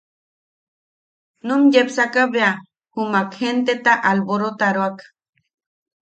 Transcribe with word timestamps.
Num 1.45 1.61
yepsaka 1.73 2.21
bea 2.33 2.51
jumak 2.93 3.29
jenteta 3.37 3.93
alborotaroak. 4.09 4.97